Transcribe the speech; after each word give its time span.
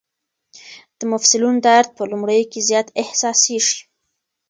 د 0.97 0.99
مفصلونو 1.11 1.59
درد 1.67 1.89
په 1.97 2.03
لومړیو 2.11 2.49
کې 2.51 2.65
زیات 2.69 2.87
احساسېږي. 3.01 3.79